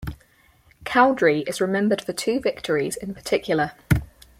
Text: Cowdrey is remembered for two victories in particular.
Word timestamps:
Cowdrey 0.83 1.41
is 1.47 1.61
remembered 1.61 2.01
for 2.03 2.11
two 2.11 2.39
victories 2.39 2.95
in 2.97 3.13
particular. 3.13 3.73